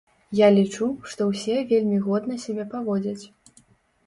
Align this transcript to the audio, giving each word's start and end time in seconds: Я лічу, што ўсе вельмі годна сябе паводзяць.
Я 0.37 0.47
лічу, 0.55 0.87
што 1.11 1.27
ўсе 1.31 1.57
вельмі 1.73 2.01
годна 2.07 2.39
сябе 2.45 2.67
паводзяць. 2.73 3.23